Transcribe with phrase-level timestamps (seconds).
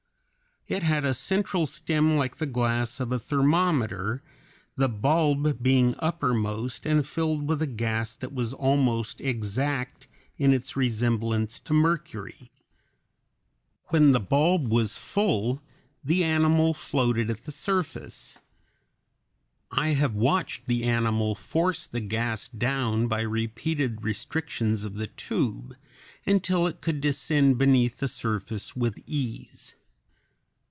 [0.67, 4.21] It had a central stem like the glass of a thermometer,
[4.77, 10.77] the bulb being uppermost and filled with a gas that was almost exact in its
[10.77, 12.51] resemblance to mercury.
[13.87, 15.63] When the bulb was full
[16.03, 18.37] the animal floated at the surface.
[19.71, 25.75] I have watched the animal force the gas down by repeated restrictions of the tube
[26.25, 29.75] until it could descend beneath the surface with ease.